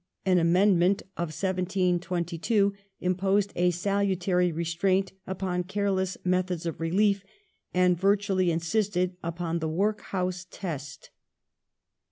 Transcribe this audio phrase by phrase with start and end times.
[0.25, 7.23] An amendment of 1722^ imposed a salutary restraint upon careless methods of relief,
[7.71, 11.11] and virtually in sisted upon the" Workhouse test